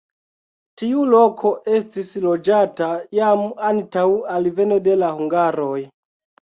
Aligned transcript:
Tiu 0.81 1.03
loko 1.09 1.51
estis 1.81 2.17
loĝata 2.25 2.89
jam 3.21 3.45
antaŭ 3.71 4.09
alveno 4.39 4.83
de 4.91 4.99
la 5.05 5.17
hungaroj. 5.21 5.81